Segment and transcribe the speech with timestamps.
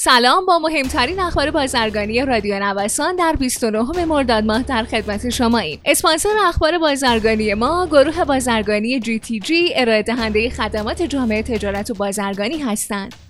[0.00, 5.80] سلام با مهمترین اخبار بازرگانی رادیو نوسان در 29 مرداد ماه در خدمت شما ایم.
[5.84, 11.94] اسپانسر اخبار بازرگانی ما گروه بازرگانی جی تی جی ارائه دهنده خدمات جامعه تجارت و
[11.94, 13.27] بازرگانی هستند.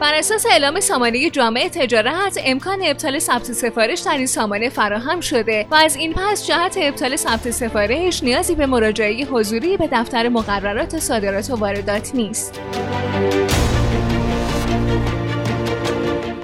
[0.00, 5.66] بر اساس اعلام سامانه جامعه تجارت امکان ابطال ثبت سفارش در این سامانه فراهم شده
[5.70, 10.98] و از این پس جهت ابطال ثبت سفارش نیازی به مراجعه حضوری به دفتر مقررات
[10.98, 12.60] صادرات و واردات نیست.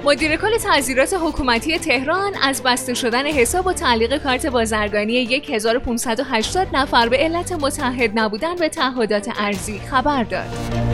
[0.03, 7.09] مدیر کل تعذیرات حکومتی تهران از بسته شدن حساب و تعلیق کارت بازرگانی 1580 نفر
[7.09, 10.84] به علت متحد نبودن به تعهدات ارزی خبر داد.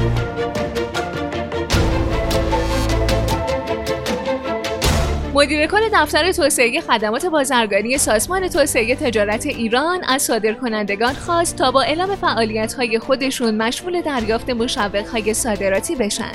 [5.42, 11.82] مدیر کل دفتر توسعه خدمات بازرگانی سازمان توسعه تجارت ایران از صادرکنندگان خواست تا با
[11.82, 16.32] اعلام فعالیت های خودشون مشمول دریافت مشوق های صادراتی بشن.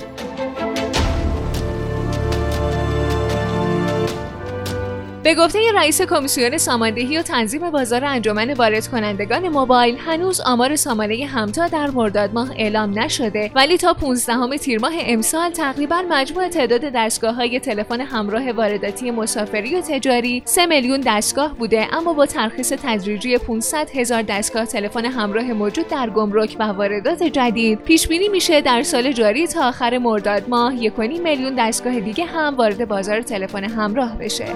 [5.27, 11.27] به گفته رئیس کمیسیون ساماندهی و تنظیم بازار انجمن وارد کنندگان موبایل هنوز آمار سامانه
[11.27, 13.51] همتا در مرداد ماه اعلام نشده.
[13.55, 19.75] ولی تا 15 تیر ماه امسال تقریبا مجموع تعداد دستگاه های تلفن همراه وارداتی مسافری
[19.75, 21.95] و تجاری 3 میلیون دستگاه بوده.
[21.95, 27.79] اما با ترخیص تدریجی 500 هزار دستگاه تلفن همراه موجود در گمرک و واردات جدید
[27.79, 30.77] پیش بینی میشه در سال جاری تا آخر مرداد ماه.
[30.77, 34.47] 1.5 میلیون دستگاه دیگه هم وارد بازار تلفن همراه بشه.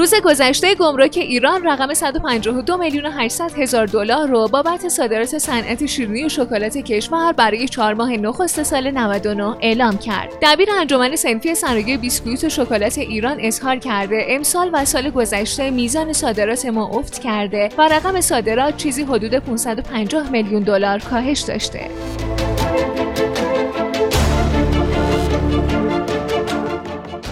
[0.00, 5.86] روز گذشته گمرک ایران رقم 152 میلیون و 800 هزار دلار رو بابت صادرات صنعت
[5.86, 10.32] شیرینی و شکلات کشور برای چهار ماه نخست سال 99 اعلام کرد.
[10.42, 16.12] دبیر انجمن صنفی صنایع بیسکویت و شکلات ایران اظهار کرده امسال و سال گذشته میزان
[16.12, 21.90] صادرات ما افت کرده و رقم صادرات چیزی حدود 550 میلیون دلار کاهش داشته.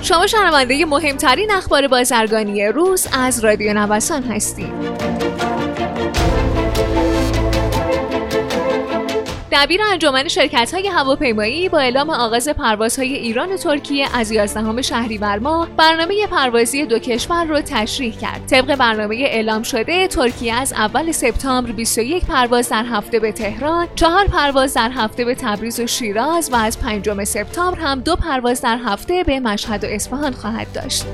[0.09, 5.08] شما شنونده مهمترین اخبار بازرگانی روز از رادیو نوسان هستید.
[9.63, 15.39] دبیر انجمن شرکت های هواپیمایی با اعلام آغاز پروازهای ایران و ترکیه از 11 شهریور
[15.39, 18.47] ماه برنامه پروازی دو کشور را تشریح کرد.
[18.47, 24.27] طبق برنامه اعلام شده ترکیه از اول سپتامبر 21 پرواز در هفته به تهران، چهار
[24.27, 28.79] پرواز در هفته به تبریز و شیراز و از پنجم سپتامبر هم دو پرواز در
[28.85, 31.05] هفته به مشهد و اصفهان خواهد داشت.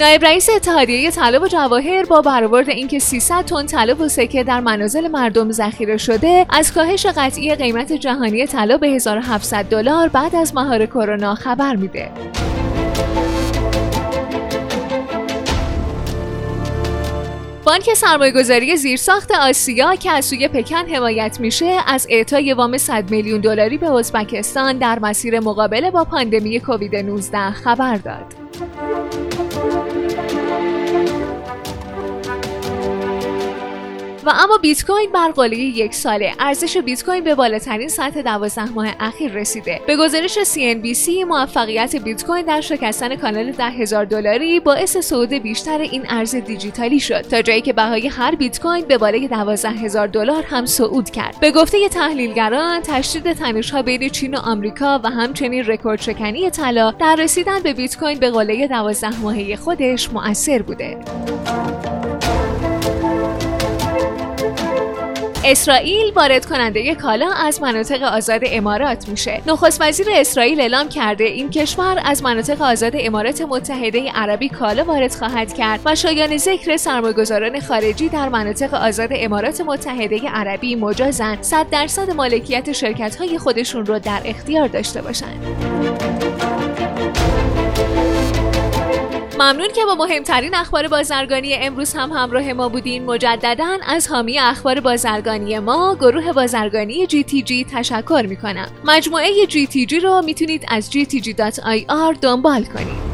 [0.00, 4.60] نایب رئیس اتحادیه طلا و جواهر با برآورد اینکه 300 تن طلا و سکه در
[4.60, 10.54] منازل مردم ذخیره شده از کاهش قطعی قیمت جهانی طلا به 1700 دلار بعد از
[10.54, 12.10] مهار کرونا خبر میده.
[17.64, 23.40] بانک سرمایه‌گذاری زیرساخت آسیا که از سوی پکن حمایت میشه از اعطای وام 100 میلیون
[23.40, 28.39] دلاری به ازبکستان در مسیر مقابله با پاندمی کووید 19 خبر داد.
[34.24, 36.34] و اما بیت کوین بر قله یک ساله.
[36.40, 39.80] ارزش بیت کوین به بالاترین سطح 12 ماه اخیر رسیده.
[39.86, 46.02] به گزارش CNBC موفقیت بیت کوین در شکستن کانال 10000 دلاری باعث صعود بیشتر این
[46.08, 47.20] ارز دیجیتالی شد.
[47.20, 51.40] تا جایی که بهای هر بیت کوین به بالای 12000 دلار هم صعود کرد.
[51.40, 57.16] به گفته تحلیلگران تشدید تنش‌ها بین چین و آمریکا و همچنین رکورد شکنی طلا در
[57.16, 60.98] رسیدن به بیت کوین به قله 12 ماهه خودش مؤثر بوده.
[65.44, 69.42] اسرائیل وارد کننده کالا از مناطق آزاد امارات میشه.
[69.46, 75.14] نخست وزیر اسرائیل اعلام کرده این کشور از مناطق آزاد امارات متحده عربی کالا وارد
[75.14, 81.70] خواهد کرد و شایان ذکر سرمایه‌گذاران خارجی در مناطق آزاد امارات متحده عربی مجازن 100
[81.70, 85.46] درصد مالکیت شرکت های خودشون رو در اختیار داشته باشند.
[89.40, 93.04] ممنون که با مهمترین اخبار بازرگانی امروز هم همراه ما بودین.
[93.04, 98.68] مجددا از حامی اخبار بازرگانی ما گروه بازرگانی جی تشکر می‌کنم.
[98.84, 103.09] مجموعه جی رو می‌تونید از gtg.ir دنبال کنید.